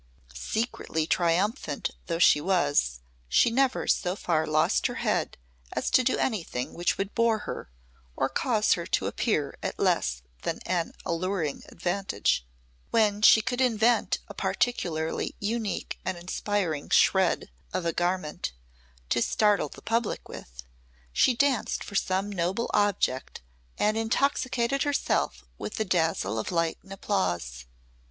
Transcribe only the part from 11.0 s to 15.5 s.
alluring advantage. When she could invent a particularly